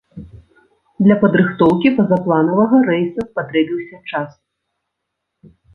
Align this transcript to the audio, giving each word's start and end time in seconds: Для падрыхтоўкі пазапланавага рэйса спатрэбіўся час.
Для 1.07 1.17
падрыхтоўкі 1.25 1.93
пазапланавага 1.99 2.77
рэйса 2.91 3.21
спатрэбіўся 3.31 3.97
час. 4.09 4.29